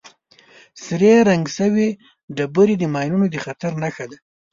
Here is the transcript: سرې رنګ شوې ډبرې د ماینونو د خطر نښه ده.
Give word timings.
سرې 0.83 1.13
رنګ 1.29 1.45
شوې 1.57 1.87
ډبرې 2.35 2.75
د 2.79 2.83
ماینونو 2.93 3.25
د 3.31 3.35
خطر 3.45 3.71
نښه 3.83 4.05
ده. 4.11 4.17